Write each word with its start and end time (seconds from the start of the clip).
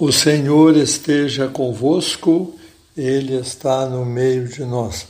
O 0.00 0.10
Senhor 0.10 0.78
esteja 0.78 1.46
convosco, 1.46 2.54
Ele 2.96 3.34
está 3.34 3.84
no 3.84 4.02
meio 4.02 4.48
de 4.48 4.64
nós. 4.64 5.06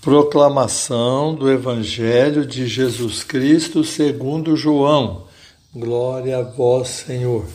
Proclamação 0.00 1.34
do 1.34 1.50
Evangelho 1.50 2.46
de 2.46 2.68
Jesus 2.68 3.24
Cristo 3.24 3.82
segundo 3.82 4.54
João. 4.54 5.24
Glória 5.74 6.38
a 6.38 6.42
vós, 6.42 7.02
Senhor. 7.04 7.46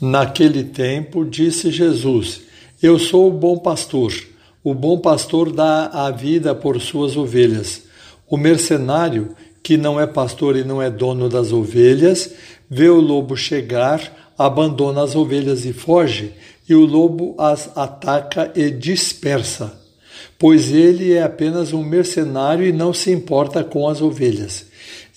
Naquele 0.00 0.64
tempo 0.64 1.22
disse 1.22 1.70
Jesus: 1.70 2.40
Eu 2.82 2.98
sou 2.98 3.28
o 3.28 3.38
bom 3.38 3.58
pastor. 3.58 4.14
O 4.64 4.72
bom 4.72 4.98
pastor 4.98 5.52
dá 5.52 5.88
a 5.88 6.10
vida 6.10 6.54
por 6.54 6.80
suas 6.80 7.14
ovelhas. 7.14 7.82
O 8.26 8.38
mercenário, 8.38 9.36
que 9.62 9.76
não 9.76 10.00
é 10.00 10.06
pastor 10.06 10.56
e 10.56 10.64
não 10.64 10.80
é 10.80 10.88
dono 10.88 11.28
das 11.28 11.52
ovelhas, 11.52 12.32
vê 12.70 12.88
o 12.88 13.02
lobo 13.02 13.36
chegar 13.36 14.27
abandona 14.38 15.02
as 15.02 15.16
ovelhas 15.16 15.64
e 15.64 15.72
foge, 15.72 16.32
e 16.68 16.74
o 16.74 16.84
lobo 16.84 17.34
as 17.36 17.70
ataca 17.76 18.52
e 18.54 18.70
dispersa, 18.70 19.72
pois 20.38 20.70
ele 20.70 21.12
é 21.12 21.22
apenas 21.22 21.72
um 21.72 21.82
mercenário 21.82 22.64
e 22.64 22.72
não 22.72 22.94
se 22.94 23.10
importa 23.10 23.64
com 23.64 23.88
as 23.88 24.00
ovelhas. 24.00 24.66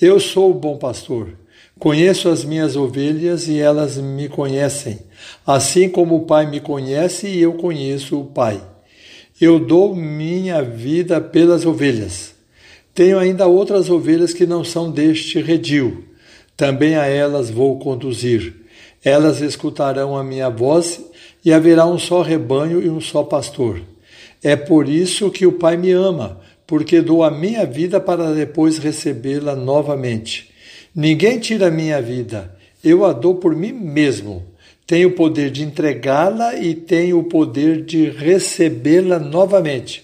Eu 0.02 0.20
sou 0.20 0.50
o 0.50 0.56
bom 0.56 0.78
pastor. 0.78 1.30
Conheço 1.78 2.30
as 2.30 2.44
minhas 2.44 2.76
ovelhas 2.76 3.48
e 3.48 3.60
elas 3.60 3.98
me 3.98 4.30
conhecem, 4.30 5.00
assim 5.46 5.90
como 5.90 6.16
o 6.16 6.26
Pai 6.26 6.50
me 6.50 6.60
conhece 6.60 7.28
e 7.28 7.42
eu 7.42 7.54
conheço 7.54 8.20
o 8.20 8.26
Pai. 8.26 8.62
Eu 9.40 9.60
dou 9.60 9.96
minha 9.96 10.62
vida 10.62 11.20
pelas 11.20 11.66
ovelhas. 11.66 12.36
Tenho 12.94 13.18
ainda 13.18 13.48
outras 13.48 13.90
ovelhas 13.90 14.34
que 14.34 14.46
não 14.46 14.64
são 14.64 14.92
deste 14.92 15.42
redil. 15.42 16.04
Também 16.56 16.96
a 16.96 17.08
elas 17.08 17.50
vou 17.50 17.80
conduzir. 17.80 18.61
Elas 19.04 19.42
escutarão 19.42 20.16
a 20.16 20.24
minha 20.24 20.50
voz 20.50 21.02
e 21.44 21.52
haverá 21.52 21.86
um 21.86 21.98
só 21.98 22.22
rebanho 22.22 22.82
e 22.82 22.90
um 22.90 23.02
só 23.02 23.24
pastor. 23.24 23.82
É 24.44 24.56
por 24.56 24.88
isso 24.88 25.32
que 25.32 25.46
o 25.46 25.54
Pai 25.54 25.78
me 25.78 25.92
ama, 25.92 26.40
porque 26.68 27.02
dou 27.02 27.24
a 27.24 27.32
minha 27.32 27.66
vida 27.66 28.00
para 28.00 28.34
depois 28.34 28.78
recebê-la 28.78 29.56
novamente. 29.56 30.52
Ninguém 30.96 31.40
tira 31.40 31.68
a 31.68 31.72
minha 31.72 32.02
vida, 32.02 32.56
eu 32.84 33.06
a 33.06 33.14
dou 33.14 33.36
por 33.36 33.56
mim 33.56 33.72
mesmo. 33.72 34.46
Tenho 34.86 35.10
o 35.10 35.16
poder 35.16 35.52
de 35.52 35.64
entregá-la 35.64 36.56
e 36.56 36.76
tenho 36.76 37.20
o 37.20 37.24
poder 37.24 37.84
de 37.86 38.10
recebê-la 38.10 39.20
novamente. 39.20 40.04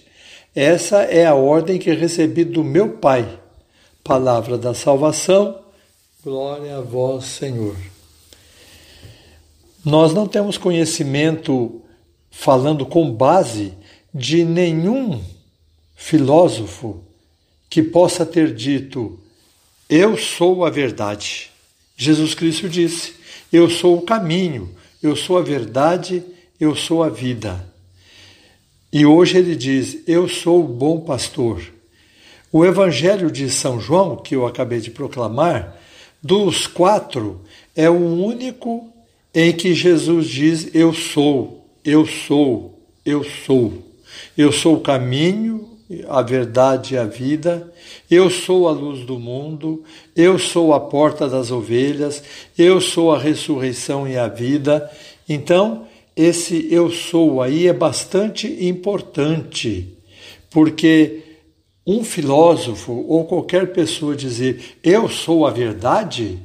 Essa 0.55 1.03
é 1.03 1.25
a 1.25 1.35
ordem 1.35 1.77
que 1.77 1.91
recebi 1.93 2.43
do 2.43 2.63
meu 2.63 2.89
Pai. 2.89 3.27
Palavra 4.03 4.57
da 4.57 4.73
salvação. 4.73 5.59
Glória 6.23 6.77
a 6.77 6.81
vós, 6.81 7.25
Senhor. 7.25 7.75
Nós 9.87 10.13
não 10.13 10.27
temos 10.27 10.57
conhecimento, 10.57 11.81
falando 12.29 12.85
com 12.85 13.09
base, 13.09 13.73
de 14.13 14.43
nenhum 14.43 15.23
filósofo 15.95 17.01
que 17.69 17.81
possa 17.81 18.25
ter 18.25 18.53
dito: 18.53 19.17
Eu 19.87 20.17
sou 20.17 20.65
a 20.65 20.69
verdade. 20.69 21.49
Jesus 21.95 22.35
Cristo 22.35 22.67
disse: 22.67 23.13
Eu 23.49 23.69
sou 23.69 23.97
o 23.97 24.01
caminho, 24.01 24.75
eu 25.01 25.15
sou 25.15 25.37
a 25.37 25.41
verdade, 25.41 26.21
eu 26.59 26.75
sou 26.75 27.01
a 27.01 27.07
vida. 27.07 27.65
E 28.91 29.05
hoje 29.05 29.37
ele 29.37 29.55
diz: 29.55 29.99
Eu 30.05 30.27
sou 30.27 30.65
o 30.65 30.67
bom 30.67 30.99
pastor. 30.99 31.61
O 32.51 32.65
Evangelho 32.65 33.31
de 33.31 33.49
São 33.49 33.79
João, 33.79 34.17
que 34.17 34.35
eu 34.35 34.45
acabei 34.45 34.81
de 34.81 34.91
proclamar, 34.91 35.77
dos 36.21 36.67
quatro, 36.67 37.39
é 37.73 37.89
o 37.89 37.95
único 37.95 38.96
em 39.39 39.53
que 39.53 39.75
Jesus 39.75 40.27
diz: 40.27 40.73
Eu 40.73 40.91
sou, 40.91 41.63
eu 41.85 42.07
sou, 42.07 42.81
eu 43.05 43.23
sou. 43.23 43.71
Eu 44.35 44.51
sou 44.51 44.77
o 44.77 44.81
caminho, 44.81 45.69
a 46.09 46.23
verdade 46.23 46.95
e 46.95 46.97
a 46.97 47.05
vida. 47.05 47.71
Eu 48.09 48.31
sou 48.31 48.67
a 48.67 48.71
luz 48.71 49.05
do 49.05 49.19
mundo. 49.19 49.83
Eu 50.15 50.39
sou 50.39 50.73
a 50.73 50.79
porta 50.79 51.29
das 51.29 51.51
ovelhas. 51.51 52.23
Eu 52.57 52.81
sou 52.81 53.13
a 53.13 53.19
ressurreição 53.19 54.07
e 54.07 54.17
a 54.17 54.27
vida. 54.27 54.89
Então, 55.29 55.85
esse 56.15 56.67
eu 56.71 56.89
sou 56.89 57.39
aí 57.39 57.67
é 57.67 57.73
bastante 57.73 58.47
importante, 58.65 59.95
porque 60.49 61.21
um 61.85 62.03
filósofo 62.03 63.05
ou 63.07 63.25
qualquer 63.25 63.71
pessoa 63.71 64.15
dizer 64.15 64.77
eu 64.83 65.07
sou 65.07 65.45
a 65.45 65.51
verdade 65.51 66.39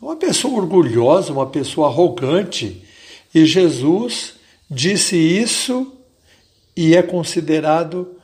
uma 0.00 0.16
pessoa 0.16 0.60
orgulhosa, 0.60 1.32
uma 1.32 1.46
pessoa 1.46 1.88
arrogante. 1.88 2.82
E 3.34 3.44
Jesus 3.44 4.34
disse 4.70 5.16
isso 5.16 5.92
e 6.76 6.94
é 6.94 7.02
considerado 7.02 8.16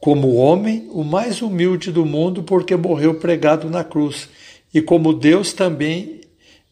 como 0.00 0.34
homem 0.34 0.88
o 0.90 1.04
mais 1.04 1.42
humilde 1.42 1.92
do 1.92 2.04
mundo 2.04 2.42
porque 2.42 2.74
morreu 2.74 3.14
pregado 3.14 3.68
na 3.68 3.84
cruz. 3.84 4.28
E 4.72 4.80
como 4.80 5.12
Deus 5.12 5.52
também, 5.52 6.20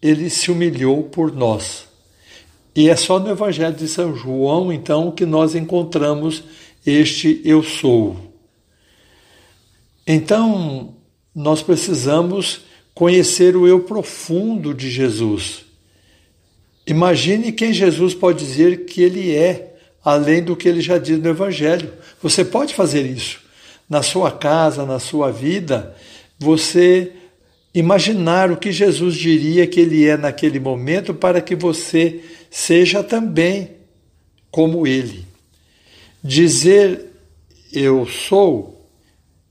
ele 0.00 0.30
se 0.30 0.50
humilhou 0.50 1.04
por 1.04 1.32
nós. 1.32 1.86
E 2.74 2.88
é 2.88 2.96
só 2.96 3.18
no 3.18 3.30
Evangelho 3.30 3.74
de 3.74 3.88
São 3.88 4.14
João, 4.14 4.72
então, 4.72 5.10
que 5.10 5.26
nós 5.26 5.54
encontramos 5.54 6.44
este 6.86 7.40
eu 7.44 7.62
sou. 7.62 8.16
Então, 10.06 10.94
nós 11.34 11.62
precisamos 11.62 12.62
conhecer 12.98 13.54
o 13.54 13.64
eu 13.64 13.78
profundo 13.78 14.74
de 14.74 14.90
Jesus. 14.90 15.64
Imagine 16.84 17.52
quem 17.52 17.72
Jesus 17.72 18.12
pode 18.12 18.44
dizer 18.44 18.86
que 18.86 19.00
ele 19.00 19.36
é, 19.36 19.76
além 20.04 20.42
do 20.42 20.56
que 20.56 20.68
ele 20.68 20.80
já 20.80 20.98
diz 20.98 21.16
no 21.16 21.28
Evangelho. 21.28 21.92
Você 22.20 22.44
pode 22.44 22.74
fazer 22.74 23.06
isso. 23.06 23.38
Na 23.88 24.02
sua 24.02 24.32
casa, 24.32 24.84
na 24.84 24.98
sua 24.98 25.30
vida, 25.30 25.94
você 26.40 27.12
imaginar 27.72 28.50
o 28.50 28.56
que 28.56 28.72
Jesus 28.72 29.14
diria 29.14 29.64
que 29.64 29.78
ele 29.78 30.04
é 30.04 30.16
naquele 30.16 30.58
momento 30.58 31.14
para 31.14 31.40
que 31.40 31.54
você 31.54 32.20
seja 32.50 33.00
também 33.00 33.76
como 34.50 34.88
ele. 34.88 35.24
Dizer 36.20 37.12
eu 37.72 38.04
sou 38.06 38.77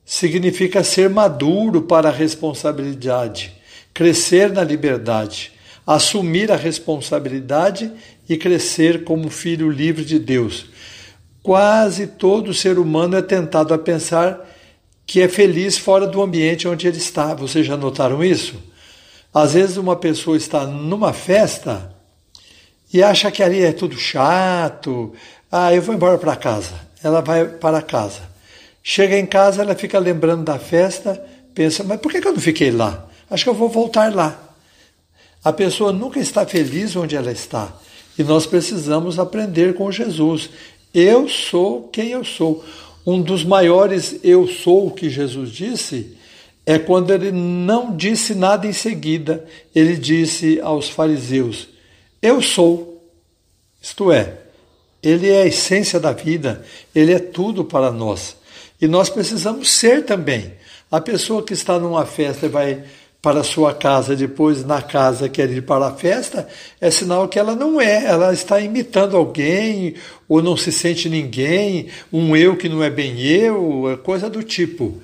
significa 0.08 0.86
ser 0.86 1.10
maduro 1.10 1.82
para 1.82 2.08
a 2.08 2.12
responsabilidade, 2.14 3.54
crescer 3.94 4.54
na 4.54 4.64
liberdade, 4.64 5.52
assumir 5.86 6.50
a 6.50 6.56
responsabilidade 6.56 7.92
e 8.28 8.38
crescer 8.38 9.04
como 9.04 9.30
filho 9.30 9.70
livre 9.70 10.06
de 10.06 10.18
Deus. 10.18 10.68
Quase 11.44 12.08
todo 12.08 12.54
ser 12.54 12.80
humano 12.80 13.18
é 13.18 13.22
tentado 13.22 13.74
a 13.74 13.78
pensar 13.78 14.50
que 15.06 15.22
é 15.22 15.28
feliz 15.28 15.78
fora 15.78 16.08
do 16.08 16.22
ambiente 16.22 16.70
onde 16.70 16.88
ele 16.88 16.98
está. 16.98 17.34
Vocês 17.34 17.66
já 17.66 17.76
notaram 17.76 18.24
isso? 18.24 18.56
Às 19.34 19.56
vezes 19.56 19.76
uma 19.76 19.98
pessoa 19.98 20.38
está 20.38 20.66
numa 20.66 21.12
festa 21.12 21.94
e 22.94 23.04
acha 23.04 23.30
que 23.30 23.44
ali 23.44 23.62
é 23.62 23.74
tudo 23.74 23.98
chato. 23.98 25.14
Ah, 25.52 25.74
eu 25.74 25.82
vou 25.82 25.94
embora 25.94 26.18
para 26.18 26.36
casa. 26.38 26.74
Ela 27.04 27.22
vai 27.22 27.46
para 27.46 27.82
casa. 27.82 28.37
Chega 28.90 29.20
em 29.20 29.26
casa, 29.26 29.64
ela 29.64 29.76
fica 29.76 30.00
lembrando 30.00 30.46
da 30.46 30.58
festa, 30.58 31.22
pensa, 31.54 31.84
mas 31.84 32.00
por 32.00 32.10
que 32.10 32.26
eu 32.26 32.32
não 32.32 32.40
fiquei 32.40 32.72
lá? 32.72 33.06
Acho 33.30 33.44
que 33.44 33.50
eu 33.50 33.54
vou 33.54 33.68
voltar 33.68 34.16
lá. 34.16 34.56
A 35.44 35.52
pessoa 35.52 35.92
nunca 35.92 36.22
está 36.22 36.46
feliz 36.46 36.96
onde 36.96 37.14
ela 37.14 37.30
está. 37.30 37.78
E 38.18 38.24
nós 38.24 38.46
precisamos 38.46 39.20
aprender 39.20 39.76
com 39.76 39.92
Jesus. 39.92 40.50
Eu 40.94 41.28
sou 41.28 41.90
quem 41.90 42.12
eu 42.12 42.24
sou. 42.24 42.64
Um 43.06 43.22
dos 43.22 43.44
maiores 43.44 44.22
eu 44.24 44.48
sou 44.48 44.90
que 44.90 45.10
Jesus 45.10 45.52
disse 45.52 46.16
é 46.66 46.80
quando 46.80 47.12
ele 47.12 47.30
não 47.30 47.94
disse 47.94 48.34
nada 48.34 48.68
em 48.68 48.74
seguida. 48.74 49.46
Ele 49.76 49.98
disse 49.98 50.62
aos 50.62 50.88
fariseus: 50.88 51.68
Eu 52.22 52.42
sou. 52.42 53.06
Isto 53.82 54.14
é, 54.14 54.38
ele 55.04 55.30
é 55.30 55.42
a 55.42 55.48
essência 55.48 56.00
da 56.00 56.14
vida, 56.14 56.64
ele 56.96 57.12
é 57.12 57.20
tudo 57.20 57.66
para 57.66 57.92
nós. 57.92 58.38
E 58.80 58.88
nós 58.88 59.10
precisamos 59.10 59.72
ser 59.72 60.06
também. 60.06 60.54
A 60.92 61.02
pessoa 61.02 61.44
que 61.44 61.54
está 61.54 61.80
numa 61.80 62.06
festa 62.06 62.46
e 62.46 62.50
vai 62.50 62.84
para 63.22 63.40
a 63.42 63.44
sua 63.44 63.74
casa, 63.74 64.16
depois 64.16 64.64
na 64.64 64.82
casa 64.82 65.28
quer 65.28 65.50
ir 65.50 65.64
para 65.64 65.88
a 65.88 65.94
festa, 65.94 66.48
é 66.80 66.90
sinal 66.90 67.28
que 67.28 67.40
ela 67.40 67.56
não 67.56 67.82
é, 67.82 68.06
ela 68.06 68.32
está 68.32 68.60
imitando 68.62 69.18
alguém, 69.18 69.96
ou 70.30 70.42
não 70.42 70.56
se 70.56 70.72
sente 70.72 71.10
ninguém, 71.10 71.90
um 72.14 72.36
eu 72.36 72.56
que 72.56 72.70
não 72.70 72.84
é 72.84 72.90
bem 72.90 73.20
eu, 73.20 73.90
é 73.90 73.98
coisa 73.98 74.30
do 74.30 74.44
tipo. 74.44 75.02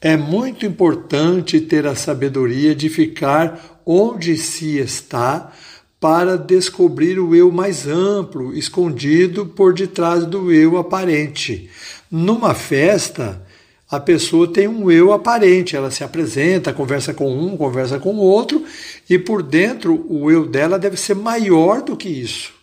É 0.00 0.16
muito 0.16 0.64
importante 0.64 1.60
ter 1.60 1.86
a 1.86 1.94
sabedoria 1.94 2.74
de 2.74 2.88
ficar 2.88 3.82
onde 3.84 4.36
se 4.38 4.78
está 4.78 5.52
para 6.00 6.38
descobrir 6.38 7.20
o 7.20 7.36
eu 7.36 7.52
mais 7.52 7.86
amplo, 7.86 8.56
escondido 8.56 9.44
por 9.44 9.74
detrás 9.74 10.24
do 10.24 10.50
eu 10.50 10.78
aparente. 10.78 11.68
Numa 12.10 12.54
festa, 12.54 13.46
a 13.90 14.00
pessoa 14.00 14.50
tem 14.50 14.66
um 14.66 14.90
eu 14.90 15.12
aparente, 15.12 15.76
ela 15.76 15.90
se 15.90 16.02
apresenta, 16.02 16.72
conversa 16.72 17.12
com 17.12 17.30
um, 17.30 17.54
conversa 17.54 17.98
com 17.98 18.14
o 18.14 18.20
outro, 18.20 18.64
e 19.10 19.18
por 19.18 19.42
dentro 19.42 20.06
o 20.08 20.30
eu 20.30 20.46
dela 20.46 20.78
deve 20.78 20.96
ser 20.96 21.14
maior 21.14 21.82
do 21.82 21.94
que 21.94 22.08
isso. 22.08 22.54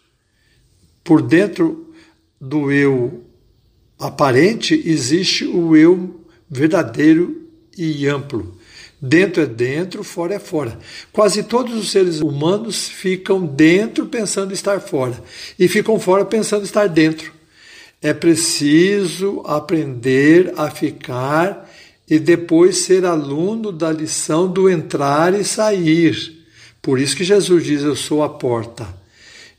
Por 1.04 1.22
dentro 1.22 1.94
do 2.42 2.72
eu 2.72 3.24
aparente 4.00 4.82
existe 4.84 5.46
o 5.46 5.76
eu 5.76 6.22
verdadeiro 6.50 7.48
e 7.78 8.08
amplo. 8.08 8.57
Dentro 9.00 9.44
é 9.44 9.46
dentro, 9.46 10.04
fora 10.04 10.36
é 10.36 10.40
fora. 10.40 10.78
Quase 11.14 11.44
todos 11.44 11.76
os 11.76 11.92
seres 11.92 12.20
humanos 12.20 12.90
ficam 12.90 13.46
dentro 13.46 14.08
pensando 14.08 14.54
estar 14.54 14.80
fora 14.80 15.22
e 15.58 15.68
ficam 15.68 16.00
fora 16.00 16.26
pensando 16.26 16.66
estar 16.66 16.88
dentro. 16.88 17.32
É 18.02 18.14
preciso 18.14 19.42
aprender 19.46 20.54
a 20.58 20.70
ficar 20.72 21.70
e 22.10 22.18
depois 22.18 22.78
ser 22.78 23.06
aluno 23.06 23.72
da 23.72 23.92
lição 23.92 24.52
do 24.52 24.70
entrar 24.70 25.40
e 25.40 25.44
sair. 25.44 26.46
Por 26.82 27.00
isso 27.00 27.16
que 27.16 27.24
Jesus 27.24 27.64
diz: 27.64 27.84
Eu 27.84 27.96
sou 27.96 28.24
a 28.24 28.30
porta. 28.30 28.88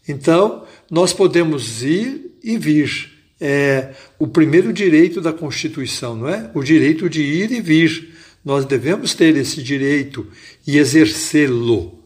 Então, 0.08 0.64
nós 0.90 1.12
podemos 1.12 1.82
ir 1.82 2.32
e 2.42 2.56
vir. 2.56 3.12
É 3.40 3.90
o 4.18 4.26
primeiro 4.26 4.72
direito 4.72 5.20
da 5.20 5.32
Constituição, 5.32 6.16
não 6.16 6.28
é? 6.28 6.50
O 6.54 6.62
direito 6.62 7.08
de 7.08 7.22
ir 7.22 7.52
e 7.52 7.60
vir. 7.60 8.17
Nós 8.48 8.64
devemos 8.64 9.12
ter 9.12 9.36
esse 9.36 9.62
direito 9.62 10.26
e 10.66 10.78
exercê-lo. 10.78 12.02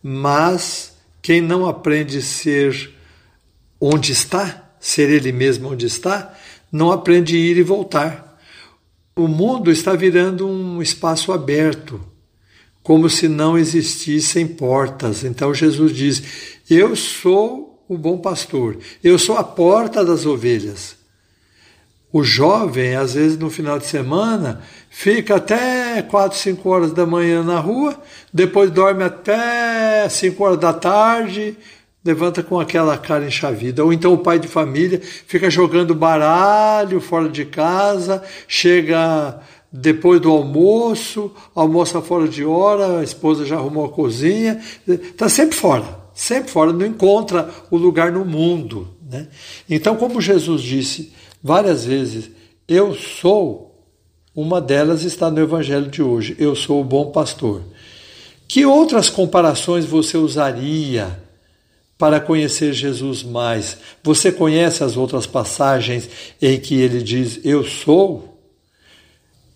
Mas 0.00 0.96
quem 1.20 1.40
não 1.40 1.66
aprende 1.66 2.18
a 2.18 2.22
ser 2.22 2.92
onde 3.80 4.12
está, 4.12 4.74
ser 4.78 5.10
ele 5.10 5.32
mesmo 5.32 5.72
onde 5.72 5.86
está, 5.86 6.38
não 6.70 6.92
aprende 6.92 7.34
a 7.34 7.38
ir 7.40 7.56
e 7.56 7.64
voltar. 7.64 8.40
O 9.16 9.26
mundo 9.26 9.72
está 9.72 9.96
virando 9.96 10.46
um 10.46 10.80
espaço 10.80 11.32
aberto, 11.32 12.00
como 12.80 13.10
se 13.10 13.26
não 13.26 13.58
existissem 13.58 14.46
portas. 14.46 15.24
Então 15.24 15.52
Jesus 15.52 15.90
diz: 15.92 16.22
Eu 16.70 16.94
sou 16.94 17.84
o 17.88 17.98
bom 17.98 18.18
pastor, 18.18 18.78
eu 19.02 19.18
sou 19.18 19.36
a 19.36 19.42
porta 19.42 20.04
das 20.04 20.26
ovelhas. 20.26 21.01
O 22.12 22.22
jovem, 22.22 22.94
às 22.94 23.14
vezes 23.14 23.38
no 23.38 23.48
final 23.48 23.78
de 23.78 23.86
semana, 23.86 24.60
fica 24.90 25.36
até 25.36 26.02
4, 26.02 26.36
5 26.36 26.68
horas 26.68 26.92
da 26.92 27.06
manhã 27.06 27.42
na 27.42 27.58
rua, 27.58 27.96
depois 28.30 28.70
dorme 28.70 29.02
até 29.02 30.06
5 30.10 30.44
horas 30.44 30.58
da 30.58 30.74
tarde, 30.74 31.56
levanta 32.04 32.42
com 32.42 32.60
aquela 32.60 32.98
cara 32.98 33.26
enchavida. 33.26 33.82
Ou 33.82 33.94
então 33.94 34.12
o 34.12 34.18
pai 34.18 34.38
de 34.38 34.46
família 34.46 35.00
fica 35.02 35.48
jogando 35.48 35.94
baralho 35.94 37.00
fora 37.00 37.30
de 37.30 37.46
casa, 37.46 38.22
chega 38.46 39.40
depois 39.72 40.20
do 40.20 40.30
almoço, 40.30 41.32
almoça 41.54 42.02
fora 42.02 42.28
de 42.28 42.44
hora, 42.44 42.98
a 42.98 43.02
esposa 43.02 43.46
já 43.46 43.56
arrumou 43.56 43.86
a 43.86 43.88
cozinha, 43.88 44.60
está 44.86 45.30
sempre 45.30 45.56
fora, 45.56 45.84
sempre 46.12 46.50
fora, 46.50 46.74
não 46.74 46.84
encontra 46.84 47.48
o 47.70 47.78
lugar 47.78 48.12
no 48.12 48.22
mundo. 48.22 48.88
Né? 49.10 49.28
Então, 49.68 49.96
como 49.96 50.20
Jesus 50.20 50.60
disse 50.60 51.21
várias 51.42 51.84
vezes, 51.84 52.30
eu 52.68 52.94
sou, 52.94 53.84
uma 54.34 54.60
delas 54.60 55.02
está 55.02 55.30
no 55.30 55.40
Evangelho 55.40 55.90
de 55.90 56.02
hoje, 56.02 56.36
eu 56.38 56.54
sou 56.54 56.80
o 56.80 56.84
bom 56.84 57.10
pastor. 57.10 57.62
Que 58.48 58.64
outras 58.64 59.10
comparações 59.10 59.84
você 59.84 60.16
usaria 60.16 61.20
para 62.02 62.20
conhecer 62.20 62.72
Jesus 62.72 63.22
mais. 63.22 63.78
Você 64.02 64.32
conhece 64.32 64.82
as 64.82 64.96
outras 64.96 65.24
passagens 65.24 66.08
em 66.40 66.58
que 66.58 66.74
ele 66.74 67.02
diz: 67.02 67.38
Eu 67.44 67.64
sou? 67.64 68.40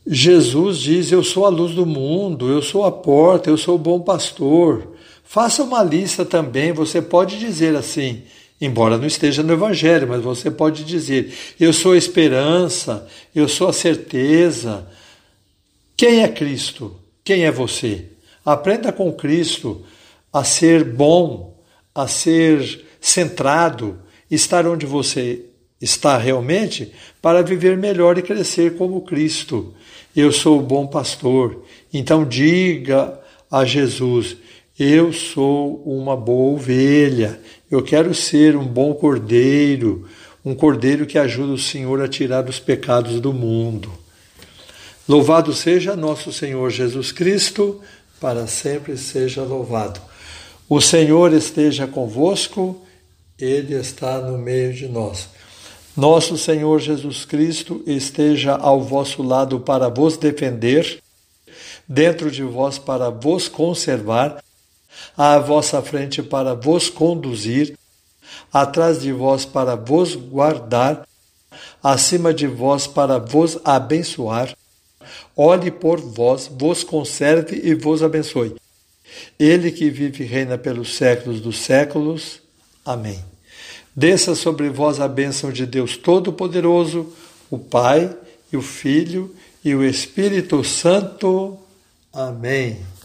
Jesus 0.07 0.79
diz: 0.79 1.11
Eu 1.11 1.25
sou 1.25 1.45
a 1.45 1.49
luz 1.49 1.75
do 1.75 1.85
mundo, 1.85 2.49
eu 2.49 2.63
sou 2.63 2.85
a 2.85 2.93
porta, 2.93 3.51
eu 3.51 3.57
sou 3.57 3.75
o 3.75 3.79
bom 3.79 4.01
pastor. 4.01 4.95
Faça 5.25 5.65
uma 5.65 5.83
lista 5.83 6.25
também, 6.25 6.73
você 6.73 7.03
pode 7.03 7.37
dizer 7.37 7.75
assim, 7.75 8.23
embora 8.61 8.99
não 8.99 9.07
esteja 9.07 9.43
no 9.43 9.53
Evangelho, 9.53 10.09
mas 10.09 10.23
você 10.23 10.51
pode 10.51 10.85
dizer: 10.85 11.33
Eu 11.59 11.73
sou 11.73 11.93
a 11.93 11.99
esperança, 11.99 13.07
eu 13.35 13.49
sou 13.49 13.69
a 13.69 13.73
certeza. 13.73 14.87
Quem 15.97 16.23
é 16.23 16.29
Cristo? 16.29 16.97
Quem 17.25 17.45
é 17.45 17.51
você? 17.51 18.05
Aprenda 18.45 18.93
com 18.93 19.13
Cristo 19.13 19.85
a 20.33 20.45
ser 20.45 20.85
bom, 20.85 21.59
a 21.95 22.07
ser 22.07 22.85
centrado, 23.01 23.99
estar 24.31 24.67
onde 24.67 24.85
você 24.85 25.45
está 25.81 26.17
realmente, 26.17 26.93
para 27.21 27.43
viver 27.43 27.77
melhor 27.77 28.19
e 28.19 28.23
crescer 28.23 28.77
como 28.77 29.03
Cristo. 29.03 29.75
Eu 30.15 30.33
sou 30.33 30.59
o 30.59 30.63
bom 30.63 30.87
pastor. 30.87 31.65
Então 31.93 32.25
diga 32.25 33.19
a 33.51 33.65
Jesus: 33.65 34.37
Eu 34.79 35.11
sou 35.11 35.83
uma 35.87 36.15
boa 36.15 36.53
ovelha. 36.55 37.41
Eu 37.71 37.83
quero 37.83 38.15
ser 38.15 38.55
um 38.55 38.67
bom 38.67 38.93
cordeiro, 38.93 40.07
um 40.45 40.55
cordeiro 40.55 41.07
que 41.07 41.19
ajuda 41.19 41.55
o 41.55 41.59
Senhor 41.59 42.03
a 42.03 42.07
tirar 42.07 42.47
os 42.47 42.61
pecados 42.61 43.19
do 43.19 43.33
mundo. 43.33 43.91
Louvado 45.09 45.55
seja 45.55 45.97
nosso 45.97 46.31
Senhor 46.31 46.69
Jesus 46.71 47.11
Cristo, 47.11 47.81
para 48.21 48.47
sempre 48.47 48.99
seja 48.99 49.43
louvado. 49.43 49.99
O 50.69 50.79
Senhor 50.79 51.33
esteja 51.33 51.87
convosco, 51.87 52.85
Ele 53.39 53.75
está 53.75 54.21
no 54.21 54.37
meio 54.37 54.75
de 54.75 54.89
nós. 54.89 55.31
Nosso 55.97 56.37
Senhor 56.37 56.81
Jesus 56.81 57.25
Cristo 57.25 57.83
esteja 57.87 58.57
ao 58.57 58.83
vosso 58.83 59.23
lado 59.23 59.59
para 59.59 59.89
vos 59.89 60.19
defender, 60.19 60.99
dentro 61.89 62.31
de 62.31 62.43
vós 62.43 62.79
para 62.79 63.09
vos 63.09 63.49
conservar, 63.49 64.43
à 65.17 65.39
vossa 65.39 65.81
frente 65.83 66.23
para 66.23 66.55
vos 66.55 66.89
conduzir, 66.89 67.77
atrás 68.53 69.01
de 69.01 69.13
vós 69.13 69.45
para 69.45 69.75
vos 69.75 70.15
guardar, 70.15 71.07
acima 71.83 72.33
de 72.33 72.47
vós 72.47 72.87
para 72.87 73.19
vos 73.19 73.59
abençoar. 73.65 74.57
Olhe 75.37 75.71
por 75.71 76.01
vós, 76.01 76.51
vos 76.53 76.83
conserve 76.83 77.61
e 77.63 77.75
vos 77.75 78.03
abençoe. 78.03 78.57
Ele 79.39 79.71
que 79.71 79.91
vive 79.91 80.25
e 80.25 80.27
reina 80.27 80.59
pelos 80.59 80.97
séculos 80.97 81.41
dos 81.41 81.59
séculos. 81.59 82.41
Amém. 82.85 83.23
Desça 83.95 84.35
sobre 84.35 84.69
vós 84.69 85.01
a 85.01 85.09
bênção 85.09 85.51
de 85.51 85.65
Deus 85.65 85.97
Todo-Poderoso, 85.97 87.13
o 87.51 87.59
Pai, 87.59 88.15
e 88.53 88.57
o 88.57 88.63
Filho 88.63 89.35
e 89.65 89.75
o 89.75 89.85
Espírito 89.85 90.63
Santo. 90.63 91.59
Amém. 92.13 92.87